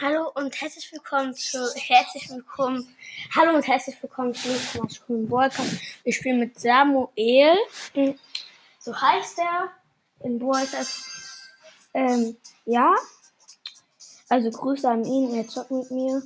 Hallo 0.00 0.32
und 0.34 0.60
herzlich 0.60 0.90
willkommen 0.90 1.34
zu 1.34 1.72
herzlich 1.76 2.28
willkommen. 2.30 2.96
Hallo 3.32 3.54
und 3.54 3.64
herzlich 3.64 4.02
willkommen 4.02 4.34
zu 4.34 4.48
Smash 4.58 5.00
Walker. 5.06 5.62
Wir 6.02 6.12
spielen 6.12 6.40
mit 6.40 6.58
Samuel. 6.58 7.56
So 8.80 9.00
heißt 9.00 9.38
er 9.38 9.70
in 10.24 10.40
Walters. 10.40 11.04
Ähm, 11.94 12.36
ja. 12.64 12.92
Also 14.28 14.50
Grüße 14.50 14.88
an 14.88 15.04
ihn, 15.04 15.34
er 15.36 15.46
zockt 15.46 15.70
mit 15.70 15.90
mir. 15.92 16.22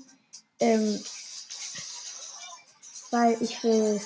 Ähm, 0.60 1.04
weil 3.10 3.36
ich 3.42 3.62
will 3.62 4.00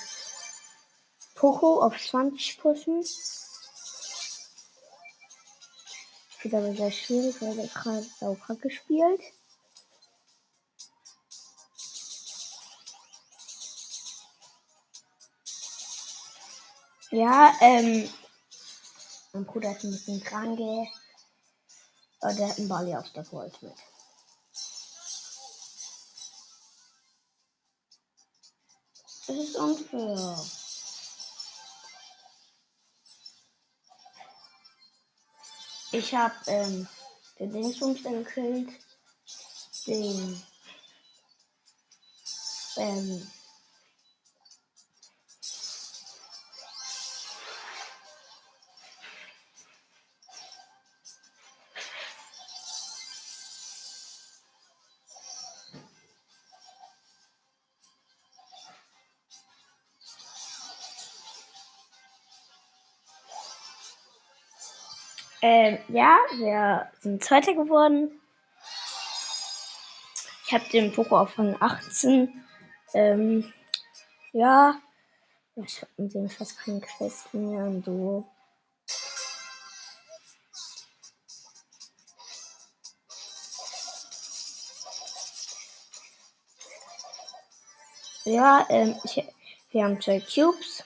Poco 1.36 1.82
auf 1.82 1.96
20 1.96 2.58
pushen. 2.58 3.04
Wird 6.42 6.54
aber 6.54 6.74
sehr 6.74 6.90
schwierig, 6.90 7.40
weil 7.42 7.58
er 7.58 7.66
gerade 7.66 8.06
saukrank 8.18 8.62
gespielt. 8.62 9.20
Ja, 17.10 17.52
ähm, 17.60 18.08
mein 19.32 19.44
Bruder 19.44 19.76
ist 19.76 19.84
ein 19.84 19.90
bisschen 19.90 20.22
krank, 20.22 20.60
aber 22.20 22.34
der 22.34 22.48
hat 22.48 22.58
einen 22.58 22.68
Bali 22.68 22.94
aus 22.94 23.12
der 23.12 23.24
Gold 23.24 23.60
mit. 23.62 23.74
Das 29.26 29.36
ist 29.36 29.56
unfair. 29.56 30.59
Ich 35.92 36.14
hab 36.14 36.32
ähm, 36.46 36.86
den 37.38 37.52
Dingsbums 37.52 38.02
dann 38.02 38.24
gekillt. 38.24 38.68
Den 39.86 40.42
ähm, 42.76 43.30
ja, 65.92 66.18
wir 66.36 66.90
sind 67.00 67.22
Zweiter 67.22 67.54
geworden. 67.54 68.20
Ich 70.46 70.52
habe 70.52 70.68
den 70.70 70.92
Poko 70.92 71.18
auf 71.18 71.38
Rang 71.38 71.56
18. 71.60 72.44
Ähm, 72.94 73.52
ja, 74.32 74.80
ich 75.56 75.82
habe 75.82 75.92
mit 75.96 76.14
dem 76.14 76.28
fast 76.28 76.58
keine 76.58 76.80
Quest 76.80 77.32
mehr 77.34 77.64
und 77.64 77.84
so. 77.84 78.26
Ja, 88.24 88.66
ähm, 88.68 88.96
ich, 89.04 89.24
wir 89.70 89.84
haben 89.84 90.00
zwei 90.00 90.20
Cubes. 90.20 90.84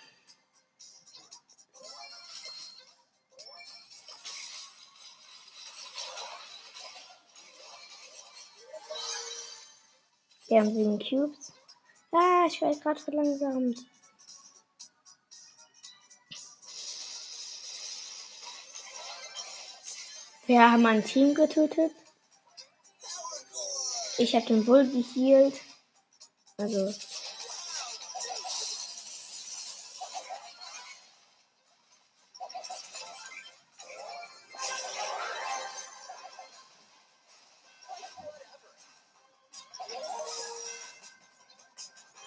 Wir 10.48 10.60
haben 10.60 10.74
sieben 10.74 10.98
Cubes. 10.98 11.52
Ah, 12.12 12.44
ich 12.46 12.60
werde 12.60 12.78
gerade 12.78 13.00
verlangsamt. 13.00 13.78
Wir 20.46 20.70
haben 20.70 20.84
ein 20.84 21.02
Team 21.02 21.34
getötet. 21.34 21.92
Ich 24.18 24.34
habe 24.34 24.46
den 24.46 24.64
Bull 24.64 24.86
gehealt. 24.86 25.60
Also. 26.58 26.92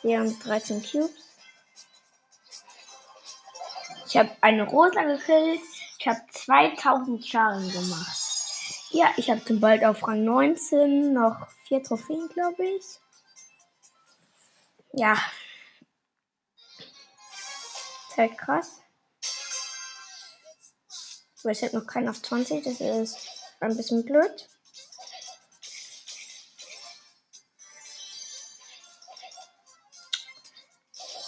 Wir 0.03 0.19
haben 0.19 0.39
13 0.39 0.83
Cubes. 0.83 1.11
Ich 4.07 4.15
habe 4.15 4.31
eine 4.41 4.63
Rosa 4.63 5.03
gekillt. 5.03 5.61
Ich 5.99 6.07
habe 6.07 6.21
2000 6.31 7.25
Schaden 7.25 7.71
gemacht. 7.71 8.17
Ja, 8.91 9.11
ich 9.17 9.29
habe 9.29 9.41
den 9.41 9.59
bald 9.59 9.83
auf 9.83 10.07
Rang 10.07 10.23
19. 10.23 11.13
Noch 11.13 11.47
vier 11.67 11.83
Trophäen, 11.83 12.29
glaube 12.29 12.65
ich. 12.65 12.85
Ja. 14.93 15.13
Ist 18.09 18.17
halt 18.17 18.37
krass. 18.37 18.81
Aber 21.43 21.51
ich 21.51 21.61
habe 21.63 21.77
noch 21.77 21.85
keinen 21.85 22.09
auf 22.09 22.21
20. 22.21 22.63
Das 22.63 22.79
ist 22.79 23.17
ein 23.59 23.75
bisschen 23.75 24.05
blöd. 24.05 24.49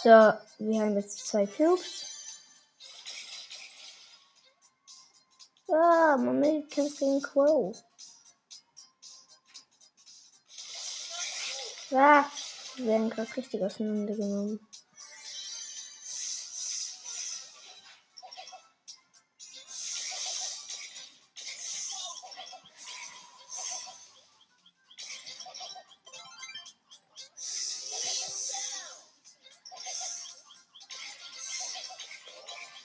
So, 0.02 0.08
wir 0.08 0.80
haben 0.80 0.96
jetzt 0.96 1.26
zwei 1.28 1.46
Cubes. 1.46 2.06
Ah, 5.68 6.16
Moment, 6.16 6.70
kämpft 6.70 7.00
gegen 7.00 7.20
Crow. 7.20 7.76
Ah, 11.92 12.24
wir 12.76 12.86
werden 12.86 13.10
gerade 13.10 13.36
richtig 13.36 13.62
auseinandergenommen. 13.62 14.66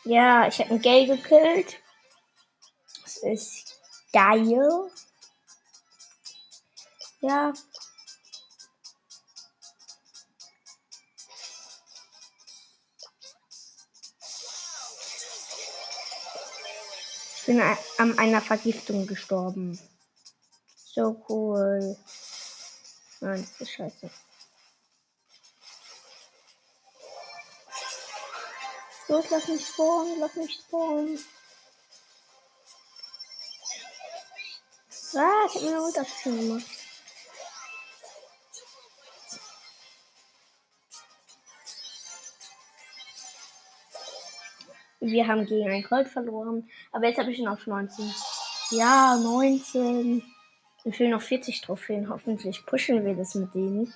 Ja, 0.06 0.48
ich 0.48 0.60
habe 0.60 0.70
einen 0.70 0.82
Gay 0.82 1.08
gekillt. 1.08 1.78
Das 3.04 3.18
ist 3.18 3.80
geil. 4.14 4.92
Ja. 7.22 7.54
Ich 17.38 17.46
bin 17.48 17.62
an 17.98 18.20
einer 18.20 18.42
Vergiftung 18.42 19.08
gestorben. 19.08 19.80
So 20.76 21.26
cool. 21.30 21.98
Nein, 23.22 23.42
das 23.42 23.62
ist 23.62 23.72
scheiße. 23.72 24.10
Los, 29.08 29.26
lass 29.30 29.48
mich 29.48 29.68
spawnen, 29.68 30.20
lass 30.20 30.36
mich 30.36 30.54
spawnen. 30.54 31.20
Ah, 35.18 35.46
ich 35.47 35.56
hab 35.56 35.62
mir 35.62 35.70
eine 35.70 35.82
Unterschiede 35.82 36.38
gemacht. 36.38 36.66
Wir 45.00 45.28
haben 45.28 45.46
gegen 45.46 45.70
einen 45.70 45.84
Colt 45.84 46.08
verloren. 46.08 46.70
Aber 46.91 47.08
jetzt 47.08 47.20
habe 47.20 47.32
ich 47.32 47.40
ihn 47.40 47.47
auf 47.47 47.68
19. 47.68 48.14
Ja, 48.72 49.16
19. 49.16 50.24
Mir 50.84 50.94
fehlen 50.94 51.12
noch 51.12 51.22
40 51.22 51.62
Trophäen. 51.62 52.09
Hoffentlich 52.09 52.66
pushen 52.66 53.06
wir 53.06 53.16
das 53.16 53.35
mit 53.35 53.53
denen. 53.53 53.94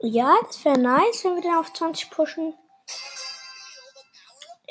Ja, 0.00 0.36
das 0.46 0.64
wäre 0.64 0.78
nice, 0.78 1.24
wenn 1.24 1.36
wir 1.36 1.42
den 1.42 1.54
auf 1.54 1.72
20 1.72 2.10
pushen. 2.10 2.54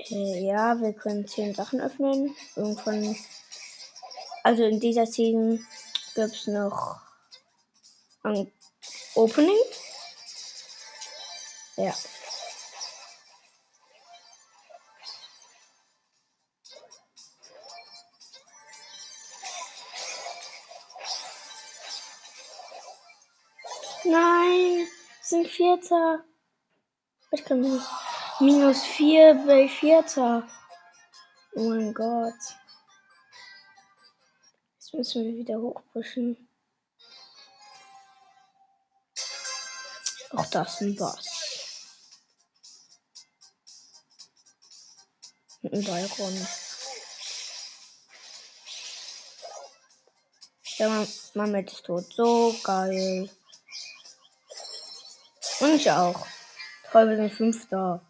Äh, 0.07 0.46
ja, 0.46 0.80
wir 0.80 0.94
können 0.94 1.28
10 1.28 1.56
Sachen 1.56 1.81
öffnen. 1.81 2.36
Irgendwann. 2.56 3.16
Also 4.44 4.63
in 4.63 4.80
dieser 4.80 5.06
Season 5.06 5.66
gibt 6.16 6.36
es 6.36 6.48
noch 6.48 7.01
ein 8.24 8.51
Opening. 9.16 9.57
Ja. 11.78 11.94
Nein, 24.06 24.88
sind 25.22 25.48
Vierter. 25.48 26.24
Ich 27.31 27.45
kann 27.45 27.62
nicht. 27.62 27.86
Minus 28.41 28.83
vier 28.83 29.33
bei 29.45 29.68
Vierter. 29.68 30.47
Oh 31.56 31.69
mein 31.69 31.94
Gott. 31.94 32.33
Jetzt 34.75 34.94
müssen 34.94 35.25
wir 35.25 35.33
wieder 35.36 35.59
hochpushen. 35.59 36.47
Auch 40.31 40.45
das 40.45 40.75
ist 40.75 40.81
ein 40.81 40.95
Boss. 40.95 41.27
Mit 45.62 45.74
einem 45.74 45.83
Balkon. 45.83 46.47
Der 50.80 51.07
Mamet 51.33 51.74
ist 51.74 51.85
tot. 51.85 52.06
So 52.13 52.56
geil. 52.63 53.30
Und 55.59 55.75
ich 55.75 55.92
auch. 55.92 56.25
Toll, 56.89 57.09
wir 57.09 57.18
sind 57.18 57.33
Fünfter. 57.33 58.08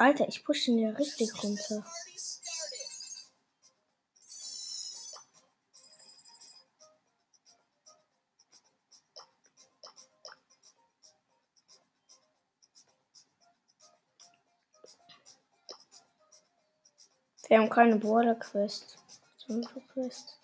Alter, 0.00 0.26
ich 0.28 0.42
pushe 0.42 0.70
ihn 0.70 0.78
ja 0.78 0.88
richtig 0.92 1.30
runter. 1.44 1.84
Wir 17.46 17.58
haben 17.58 17.68
keine 17.68 17.96
Border 17.96 18.36
Quest. 18.36 18.96
Quest. 19.92 20.38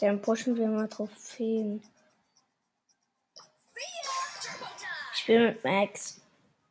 Dann 0.00 0.22
pushen 0.22 0.56
wir 0.56 0.66
mal 0.68 0.88
Trophäen. 0.88 1.82
Ich 5.12 5.20
spiele 5.20 5.52
mit 5.52 5.62
Max. 5.62 6.22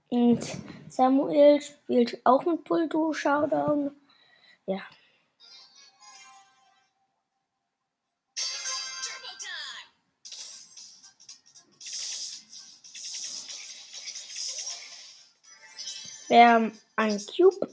Und 0.09 0.57
Samuel 0.87 1.61
spielt 1.61 2.25
auch 2.25 2.43
mit 2.43 2.63
Bulldog 2.63 3.15
Showdown. 3.15 3.91
Ja. 4.65 4.81
Wir 16.29 16.47
haben 16.47 16.79
einen 16.95 17.23
Cube. 17.27 17.67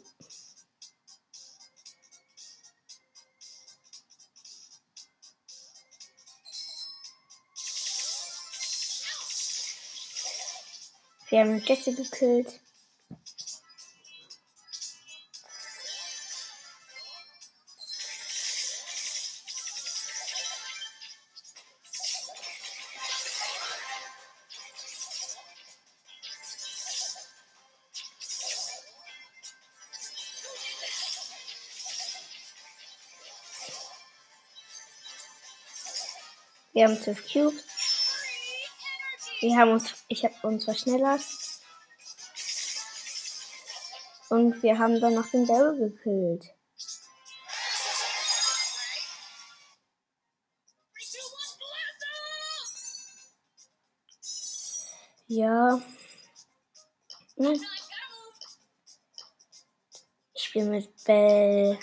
Wir 11.36 11.42
haben 11.42 11.62
Jesse 11.66 11.94
gekillt. 11.94 12.60
Wir 36.72 36.84
haben 36.84 36.98
12 36.98 37.30
Cubes. 37.30 37.75
Wir 39.46 39.56
haben 39.58 39.70
uns, 39.70 39.94
ich 40.08 40.25
habe 40.25 40.34
uns 40.43 40.64
verschnellert. 40.64 41.22
Und 44.28 44.60
wir 44.60 44.76
haben 44.76 45.00
dann 45.00 45.14
noch 45.14 45.31
den 45.31 45.46
Daryl 45.46 45.78
gekillt. 45.78 46.52
Ja. 55.28 55.81
Hm. 57.37 57.64
Ich 60.34 60.42
spiele 60.42 60.70
mit 60.70 61.04
Bell. 61.04 61.78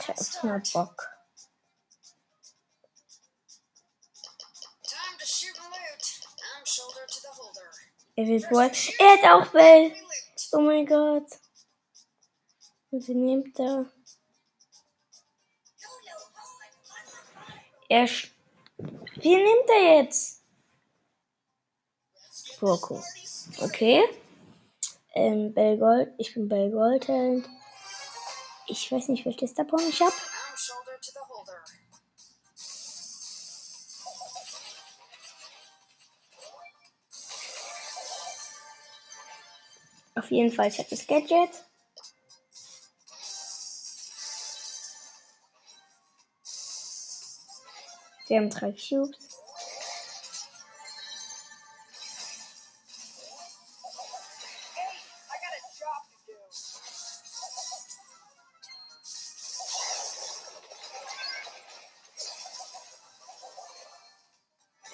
Ich 0.00 0.08
hab 0.08 0.44
mal 0.44 0.62
Bock. 0.72 1.11
Er 8.14 8.26
will 8.26 8.46
Ball. 8.50 8.70
Er 8.98 9.12
hat 9.12 9.24
auch 9.24 9.52
Bell. 9.52 9.92
Oh 10.52 10.60
mein 10.60 10.84
Gott. 10.86 11.26
Und 12.90 13.02
sie 13.02 13.14
nimmt 13.14 13.58
er? 13.58 13.90
Er. 17.88 18.06
Wie 18.06 19.36
nimmt 19.36 19.68
er 19.68 19.96
jetzt? 19.96 20.42
Rocco. 22.60 23.02
Okay. 23.60 24.02
Ähm, 25.14 25.52
Bellgold. 25.52 26.12
Ich 26.18 26.34
bin 26.34 26.48
Bellgold. 26.48 27.08
Ich 28.66 28.92
weiß 28.92 29.08
nicht, 29.08 29.24
welches 29.24 29.50
Star 29.50 29.66
ich 29.88 30.00
habe. 30.00 30.12
Auf 40.32 40.36
jeden 40.36 40.50
Fall, 40.50 40.68
ich 40.68 40.78
habe 40.78 40.88
das 40.88 41.06
Gadget. 41.06 41.50
Wir 48.28 48.38
haben 48.38 48.48
drei 48.48 48.72
Cubes. 48.72 49.38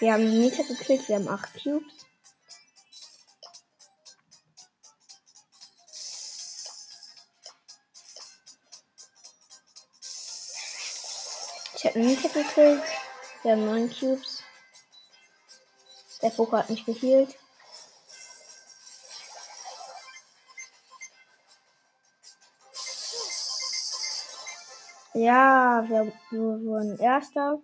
Wir 0.01 0.13
haben 0.15 0.41
Nita 0.41 0.65
gekillt, 0.65 1.09
wir 1.09 1.15
haben 1.15 1.29
acht 1.29 1.53
Cubes. 1.63 2.08
Nita 11.99 12.29
gekillt. 12.29 12.85
Wir 13.43 13.53
haben 13.53 13.67
9 13.67 13.91
Cubes. 13.91 14.43
Der 16.23 16.31
Poker 16.31 16.59
hat 16.59 16.71
mich 16.71 16.85
geheilt. 16.85 17.37
Ja, 25.15 25.85
wir, 25.89 26.13
wir 26.31 26.41
wurden 26.41 26.99
Erster. 27.01 27.61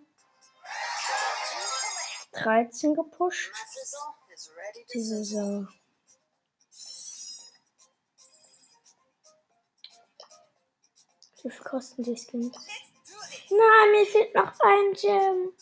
13 2.33 2.93
gepusht. 2.93 3.53
Die 4.93 5.01
Saison. 5.01 5.69
Wie 11.41 11.49
viel 11.49 11.63
kosten 11.63 12.03
die 12.03 12.17
Skins? 12.17 12.57
Nein, 13.49 13.91
mir 13.91 14.05
fehlt 14.05 14.33
noch 14.35 14.53
ein 14.59 14.93
Gem. 14.93 15.53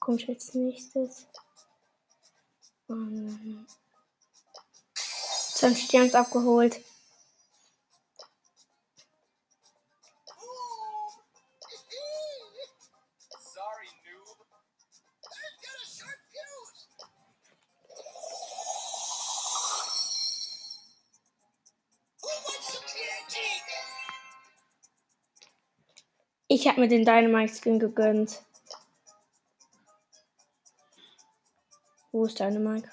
Komm 0.00 0.16
ich 0.16 0.28
als 0.28 0.54
nächstes. 0.54 1.26
Um, 2.88 3.66
20 4.94 5.88
Gems 5.88 6.14
abgeholt. 6.14 6.80
Ich 26.54 26.68
habe 26.68 26.82
mir 26.82 26.88
den 26.88 27.06
Dynamite 27.06 27.54
Skin 27.54 27.78
gegönnt. 27.78 28.42
Wo 32.10 32.26
ist 32.26 32.38
Dynamite? 32.38 32.90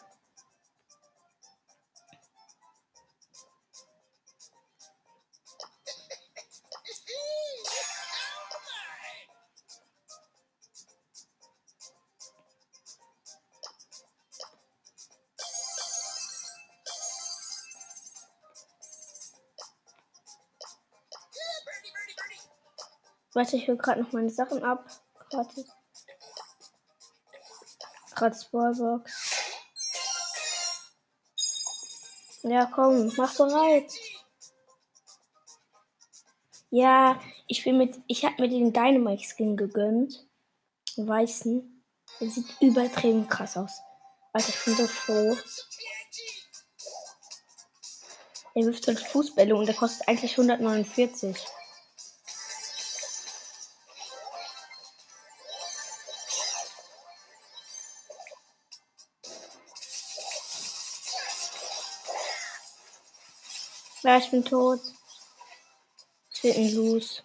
Warte, 23.33 23.57
ich 23.57 23.67
hol 23.67 23.77
gerade 23.77 24.01
noch 24.01 24.11
meine 24.11 24.29
Sachen 24.29 24.63
ab. 24.63 24.85
Gratis. 25.29 25.65
Gratis 28.15 28.45
Ballbox. 28.45 29.11
Ja, 32.43 32.65
komm, 32.65 33.11
mach 33.17 33.35
bereit. 33.35 33.91
Ja, 36.71 37.19
ich 37.47 37.63
bin 37.63 37.77
mit. 37.77 37.99
Ich 38.07 38.25
habe 38.25 38.41
mir 38.41 38.49
den 38.49 38.73
Dynamite 38.73 39.23
Skin 39.23 39.57
gegönnt. 39.57 40.27
Weißen. 40.97 41.83
Der 42.19 42.29
sieht 42.29 42.61
übertrieben 42.61 43.27
krass 43.27 43.57
aus. 43.57 43.79
Alter, 44.33 44.49
ich 44.49 44.65
bin 44.65 44.75
so 44.75 44.87
froh. 44.87 45.37
Er 48.55 48.65
wirft 48.65 48.87
halt 48.87 48.99
Fußbälle 48.99 49.55
und 49.55 49.67
der 49.67 49.75
kostet 49.75 50.07
eigentlich 50.07 50.31
149. 50.31 51.37
Ja, 64.03 64.17
ich 64.17 64.31
bin 64.31 64.45
tot. 64.45 64.79
Ihn 66.41 66.75
los. 66.75 67.21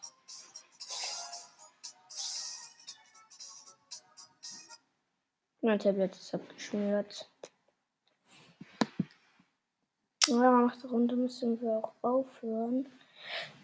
Mein 5.60 5.78
Tablet 5.78 6.14
ist 6.16 6.34
abgeschmiert. 6.34 7.30
Ja, 10.26 10.50
nach 10.50 10.76
der 10.80 10.90
Runde 10.90 11.16
müssen 11.16 11.60
wir 11.60 11.78
auch 11.78 11.92
aufhören. 12.02 12.88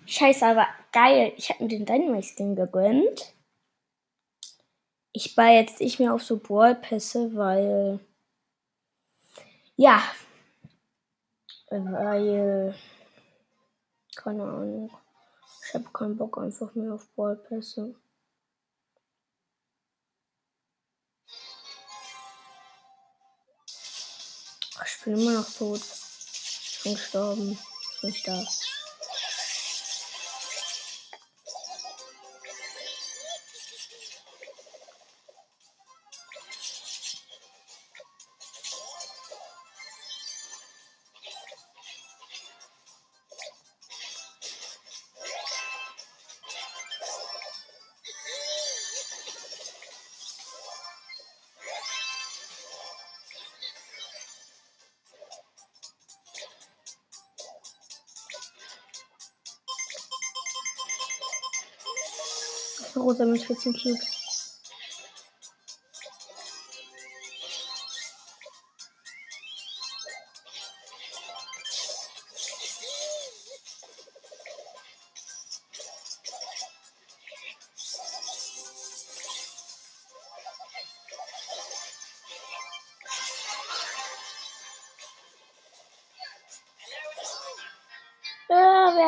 Scheiße, 0.06 0.46
aber 0.46 0.66
geil. 0.92 1.32
Ich 1.36 1.50
habe 1.50 1.64
mir 1.64 1.68
den 1.68 1.86
Dynamite-Skin 1.86 2.54
gegönnt. 2.54 3.34
Ich 5.12 5.36
war 5.36 5.50
jetzt 5.50 5.80
nicht 5.80 5.98
mehr 5.98 6.14
auf 6.14 6.22
so 6.22 6.38
Ballpässe, 6.38 7.34
weil. 7.34 7.98
Ja. 9.76 10.02
Weil. 11.70 12.74
Keine 14.22 14.42
Ahnung. 14.42 14.90
Ich 15.66 15.72
habe 15.72 15.88
keinen 15.94 16.18
Bock 16.18 16.36
einfach 16.36 16.74
mehr 16.74 16.92
auf 16.92 17.08
Ballpässe. 17.16 17.94
Ich 24.84 25.04
bin 25.04 25.18
immer 25.18 25.32
noch 25.32 25.50
tot. 25.50 25.80
Ich 25.80 26.80
bin 26.82 26.92
gestorben. 26.92 27.58
Ich 27.92 28.00
bin 28.02 28.10
nicht 28.10 28.26
Rosa 62.96 63.24
mit 63.24 63.42
14 63.42 63.72
Cubes. 63.72 64.20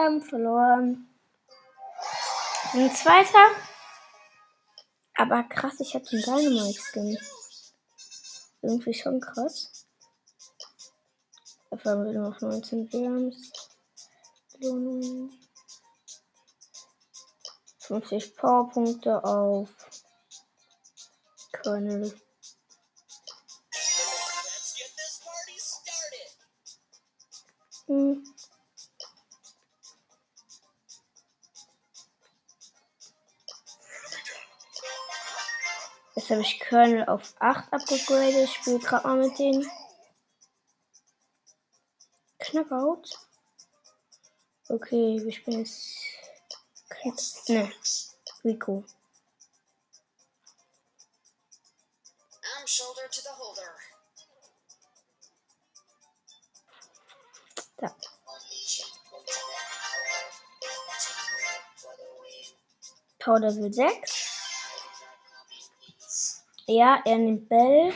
Haben 0.02 0.20
verloren. 0.22 1.08
Sind 2.72 2.96
Zweiter. 2.96 3.71
Aber 5.14 5.42
krass, 5.44 5.80
ich 5.80 5.94
habe 5.94 6.04
den 6.04 6.22
Dynamite-Skin. 6.22 7.18
Irgendwie 8.62 8.94
schon 8.94 9.20
krass. 9.20 9.86
Dafür 11.70 11.92
haben 11.92 12.04
wir 12.04 12.20
noch 12.20 12.40
19 12.40 12.88
Gems. 12.88 13.52
50 17.78 18.36
Powerpunkte 18.36 19.24
auf 19.24 19.68
Colonel. 21.52 22.12
Jetzt 36.14 36.28
habe 36.28 36.42
ich 36.42 36.60
Colonel 36.60 37.08
auf 37.08 37.34
8 37.38 37.72
abgegradet. 37.72 38.44
Ich 38.44 38.52
spiele 38.54 38.78
gerade 38.78 39.06
mal 39.06 39.16
mit 39.16 39.38
denen. 39.38 39.70
Knockout. 42.38 43.18
Okay, 44.68 45.18
wir 45.22 45.32
spielen 45.32 45.60
jetzt. 47.04 47.48
Ne, 47.48 47.72
Rico. 48.44 48.84
I'm 52.42 52.66
shoulder 52.66 53.08
to 53.10 53.20
the 53.20 53.30
holder. 53.38 53.74
Da. 57.78 57.96
Power 63.18 63.40
Level 63.40 63.72
6. 63.72 64.31
Ja, 66.74 67.02
er 67.04 67.18
nimmt 67.18 67.50
Bell. 67.50 67.92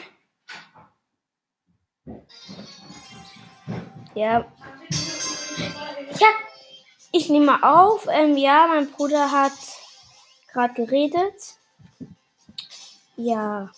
Ja. 4.15 4.45
Ja, 6.21 6.29
ich 7.11 7.31
nehme 7.31 7.47
mal 7.47 7.63
auf. 7.63 8.07
Ähm, 8.11 8.37
ja, 8.37 8.67
mein 8.67 8.91
Bruder 8.91 9.33
hat 9.33 9.53
gerade 10.53 10.75
geredet. 10.75 11.57
Ja. 13.17 13.73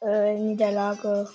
Äh, 0.00 0.34
Niederlage. 0.34 1.28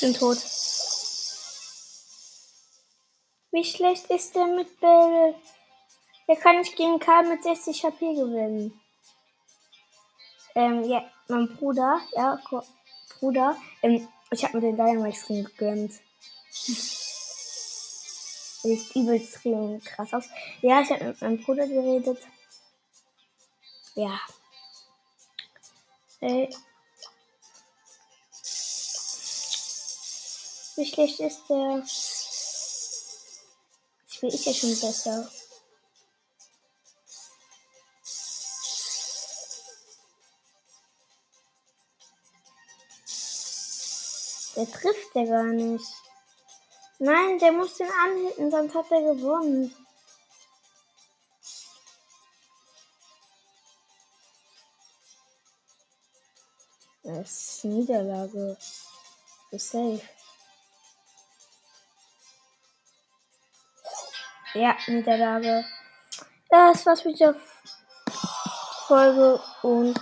Bin 0.00 0.14
tot. 0.14 0.38
Wie 3.52 3.64
schlecht 3.64 4.06
ist 4.10 4.34
der 4.34 4.46
mit 4.46 4.80
Bell? 4.80 5.34
Der 6.28 6.36
kann 6.36 6.58
nicht 6.58 6.76
gegen 6.76 7.00
Karl 7.00 7.26
mit 7.26 7.42
60 7.42 7.84
HP 7.84 8.14
gewinnen. 8.14 8.80
Ähm, 10.54 10.84
ja, 10.84 11.04
mein 11.28 11.56
Bruder, 11.56 12.00
ja, 12.12 12.40
Bruder, 13.18 13.56
ähm, 13.82 14.08
ich 14.30 14.44
habe 14.44 14.60
mir 14.60 14.72
den 14.72 15.12
Skin 15.12 15.44
gegönnt. 15.44 15.92
Sieht 18.62 18.94
übelst 18.94 19.42
krass 19.84 20.12
aus. 20.12 20.28
Ja, 20.60 20.82
ich 20.82 20.90
habe 20.90 21.04
mit 21.04 21.20
meinem 21.20 21.42
Bruder 21.42 21.66
geredet. 21.66 22.18
Ja. 23.94 24.20
Äh. 26.20 26.48
Wie 30.80 30.86
schlecht 30.86 31.20
ist 31.20 31.42
der? 31.50 31.76
Das 31.80 32.64
Spiel 34.06 34.30
ist 34.30 34.46
ja 34.46 34.54
schon 34.54 34.80
besser. 34.80 35.30
Der 44.56 44.70
trifft 44.72 45.14
der 45.14 45.26
gar 45.26 45.42
nicht. 45.42 45.84
Nein, 46.98 47.38
der 47.40 47.52
muss 47.52 47.74
den 47.74 47.90
anhitten, 47.90 48.50
sonst 48.50 48.74
hat 48.74 48.90
er 48.90 49.02
gewonnen. 49.02 49.76
Das 57.02 57.30
ist 57.30 57.64
Niederlage. 57.64 58.56
So 59.50 59.58
safe. 59.58 60.19
Ja, 64.54 64.76
Niederlage. 64.86 65.64
Das 66.48 66.84
war's 66.84 67.04
mit 67.04 67.20
der 67.20 67.34
Folge 68.88 69.40
und 69.62 70.00